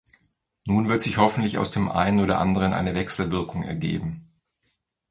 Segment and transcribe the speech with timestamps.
[0.65, 4.31] Nun wird sich hoffentlich aus dem einen oder anderen eine Wechselwirkung ergeben.